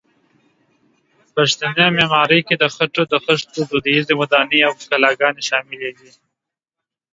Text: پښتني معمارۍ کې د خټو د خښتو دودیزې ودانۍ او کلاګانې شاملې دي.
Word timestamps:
پښتني 1.35 1.85
معمارۍ 1.97 2.39
کې 2.47 2.55
د 2.61 2.63
خټو 2.73 3.03
د 3.11 3.13
خښتو 3.25 3.59
دودیزې 3.71 4.13
ودانۍ 4.21 4.59
او 4.67 4.73
کلاګانې 4.91 5.43
شاملې 5.49 5.91
دي. 5.97 6.11